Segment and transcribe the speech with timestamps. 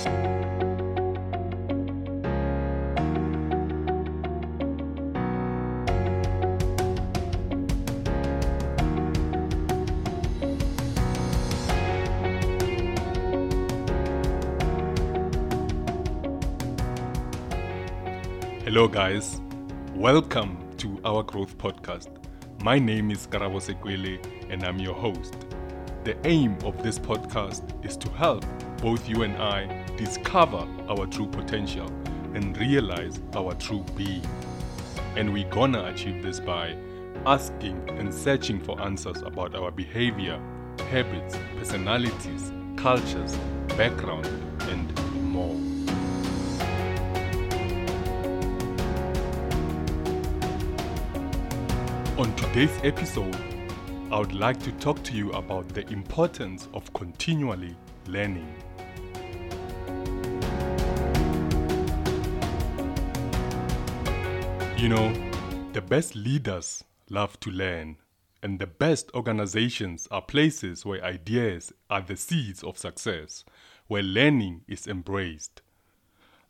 [0.00, 0.08] Hello,
[18.88, 19.40] guys.
[19.94, 22.08] Welcome to our growth podcast.
[22.62, 25.34] My name is Karabo Sekwele, and I'm your host.
[26.04, 28.46] The aim of this podcast is to help
[28.80, 31.86] both you and I discover our true potential
[32.34, 34.24] and realize our true being.
[35.16, 36.74] And we're gonna achieve this by
[37.26, 40.40] asking and searching for answers about our behavior,
[40.90, 43.36] habits, personalities, cultures,
[43.76, 44.26] background,
[44.70, 45.56] and more.
[52.16, 53.36] On today's episode,
[54.10, 58.52] I would like to talk to you about the importance of continually learning.
[64.80, 65.12] You know,
[65.74, 67.98] the best leaders love to learn,
[68.42, 73.44] and the best organizations are places where ideas are the seeds of success,
[73.88, 75.60] where learning is embraced.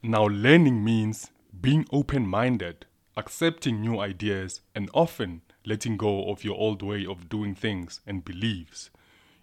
[0.00, 2.86] Now, learning means being open minded,
[3.16, 8.24] accepting new ideas, and often letting go of your old way of doing things and
[8.24, 8.90] beliefs.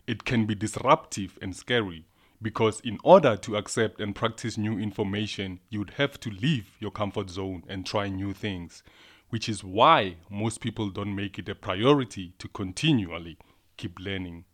[0.07, 2.05] It can be disruptive and scary
[2.41, 7.29] because, in order to accept and practice new information, you'd have to leave your comfort
[7.29, 8.83] zone and try new things,
[9.29, 13.37] which is why most people don't make it a priority to continually
[13.75, 14.45] keep learning.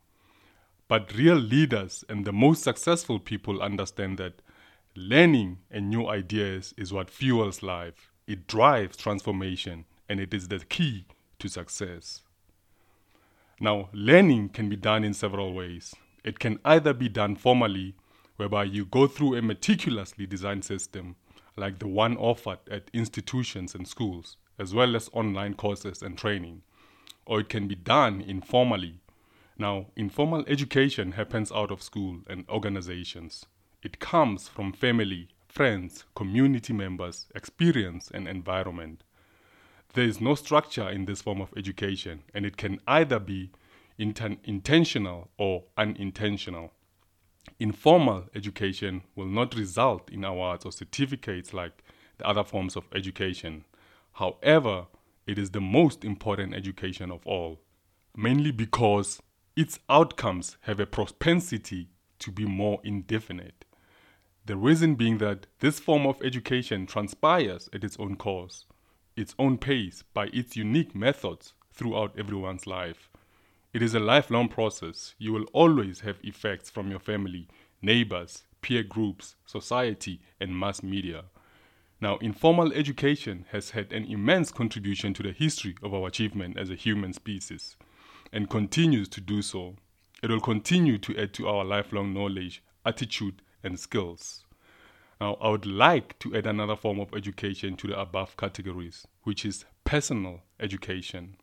[0.88, 4.42] But real leaders and the most successful people understand that
[4.96, 8.12] learning and new ideas is what fuels life.
[8.28, 11.06] It drives transformation and it is the key
[11.40, 12.22] to success.
[13.60, 15.96] Now, learning can be done in several ways.
[16.24, 17.96] It can either be done formally,
[18.38, 21.16] whereby you go through a meticulously designed system,
[21.56, 26.62] like the one offered at institutions and schools, as well as online courses and training,
[27.26, 29.02] or it can be done informally.
[29.58, 33.46] Now, informal education happens out of school and organizations.
[33.84, 39.04] It comes from family, friends, community members, experience, and environment.
[39.94, 43.52] There is no structure in this form of education, and it can either be
[44.00, 46.72] inten- intentional or unintentional.
[47.60, 51.84] Informal education will not result in awards or certificates like
[52.18, 53.66] the other forms of education.
[54.14, 54.88] However,
[55.28, 57.62] it is the most important education of all,
[58.16, 59.22] mainly because
[59.56, 61.90] its outcomes have a propensity
[62.20, 63.66] to be more indefinite.
[64.46, 68.66] The reason being that this form of education transpires at its own course
[69.16, 73.10] its own pace by its unique methods throughout everyone's life.
[73.74, 75.16] It is a lifelong process.
[75.18, 77.48] You will always have effects from your family,
[77.82, 81.24] neighbors, peer groups, society, and mass media.
[82.00, 86.70] Now, informal education has had an immense contribution to the history of our achievement as
[86.70, 87.76] a human species
[88.32, 89.76] and continues to do so.
[90.22, 94.46] It will continue to add to our lifelong knowledge, attitude, and skills.
[95.20, 99.46] Now, I would like to add another form of education to the above categories, which
[99.46, 101.38] is personal education.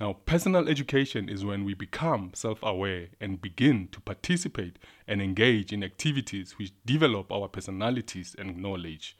[0.00, 5.72] Now, personal education is when we become self aware and begin to participate and engage
[5.72, 9.16] in activities which develop our personalities and knowledge.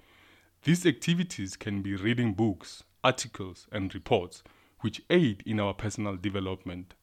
[0.64, 4.42] These activities can be reading books, articles, and reports
[4.80, 6.94] which aid in our personal development,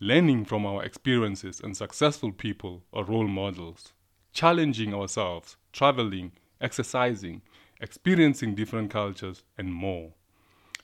[0.00, 3.92] learning from our experiences and successful people or role models,
[4.32, 7.40] challenging ourselves, traveling, exercising,
[7.80, 10.12] experiencing different cultures, and more.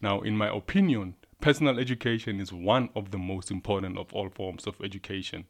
[0.01, 4.67] Now, in my opinion, personal education is one of the most important of all forms
[4.67, 5.45] of education,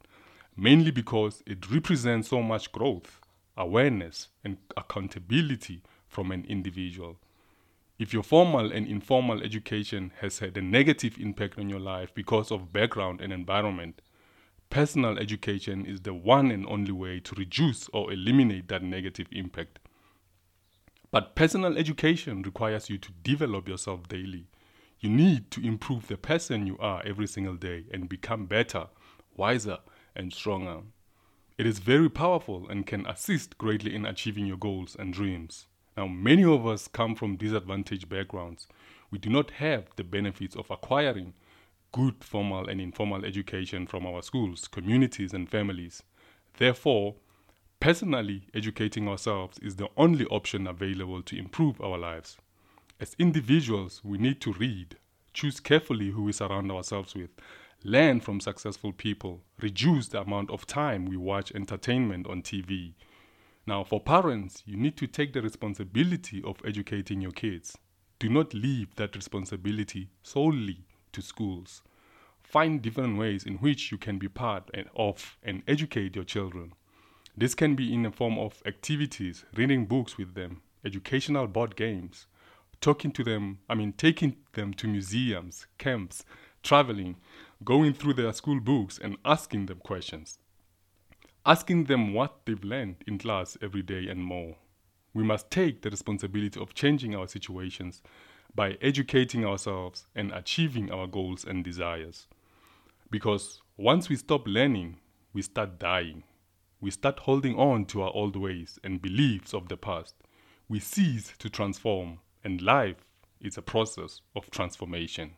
[0.55, 3.19] mainly because it represents so much growth,
[3.57, 7.17] awareness, and accountability from an individual.
[7.97, 12.51] If your formal and informal education has had a negative impact on your life because
[12.51, 14.01] of background and environment,
[14.69, 19.79] personal education is the one and only way to reduce or eliminate that negative impact.
[21.11, 24.47] But personal education requires you to develop yourself daily.
[25.05, 28.87] You need to improve the person you are every single day and become better,
[29.37, 29.77] wiser,
[30.15, 30.79] and stronger.
[31.59, 35.67] It is very powerful and can assist greatly in achieving your goals and dreams.
[35.95, 38.67] Now, many of us come from disadvantaged backgrounds.
[39.11, 41.35] We do not have the benefits of acquiring
[41.91, 46.01] good formal and informal education from our schools, communities, and families.
[46.57, 47.13] Therefore,
[47.79, 52.37] personally educating ourselves is the only option available to improve our lives.
[52.97, 54.95] As individuals, we need to read,
[55.33, 57.29] choose carefully who we surround ourselves with,
[57.83, 62.93] learn from successful people, reduce the amount of time we watch entertainment on TV.
[63.67, 67.77] Now, for parents, you need to take the responsibility of educating your kids.
[68.17, 71.81] Do not leave that responsibility solely to schools.
[72.43, 76.71] Find different ways in which you can be part of and educate your children.
[77.35, 82.27] This can be in the form of activities, reading books with them, educational board games,
[82.85, 86.23] talking to them, I mean, taking them to museums, camps,
[86.61, 87.15] traveling,
[87.63, 90.37] going through their school books, and asking them questions.
[91.47, 94.57] Asking them what they've learned in class every day and more.
[95.15, 98.03] We must take the responsibility of changing our situations
[98.53, 102.27] by educating ourselves and achieving our goals and desires.
[103.09, 104.97] Because once we stop learning,
[105.33, 106.21] we start dying.
[106.79, 110.13] We start holding on to our old ways and beliefs of the past.
[110.69, 113.03] We cease to transform, and life
[113.41, 115.31] is a process of transformation.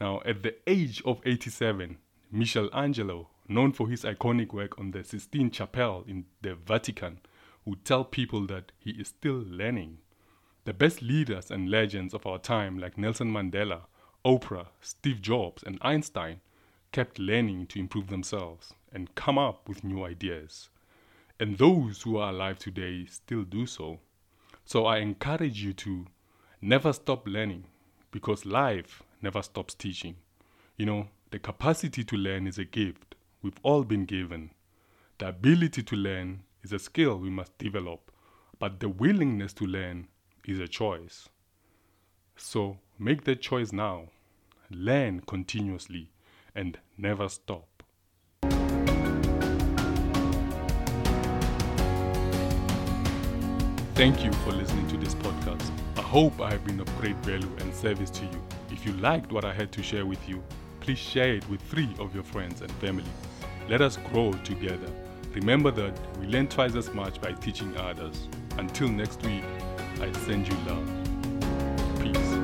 [0.00, 1.98] Now, at the age of 87,
[2.32, 7.20] Michelangelo, known for his iconic work on the Sistine Chapel in the Vatican,
[7.64, 9.98] would tell people that he is still learning.
[10.64, 13.82] The best leaders and legends of our time, like Nelson Mandela,
[14.24, 16.40] Oprah, Steve Jobs, and Einstein,
[16.92, 20.70] kept learning to improve themselves and come up with new ideas.
[21.38, 24.00] And those who are alive today still do so.
[24.70, 26.06] So I encourage you to
[26.62, 27.64] never stop learning
[28.12, 30.14] because life never stops teaching.
[30.76, 34.52] You know, the capacity to learn is a gift we've all been given.
[35.18, 38.12] The ability to learn is a skill we must develop,
[38.60, 40.06] but the willingness to learn
[40.46, 41.28] is a choice.
[42.36, 44.10] So make that choice now.
[44.70, 46.12] Learn continuously
[46.54, 47.69] and never stop.
[54.00, 55.70] Thank you for listening to this podcast.
[55.98, 58.42] I hope I have been of great value and service to you.
[58.70, 60.42] If you liked what I had to share with you,
[60.80, 63.04] please share it with three of your friends and family.
[63.68, 64.90] Let us grow together.
[65.34, 68.26] Remember that we learn twice as much by teaching others.
[68.56, 69.44] Until next week,
[70.00, 72.00] I send you love.
[72.00, 72.39] Peace.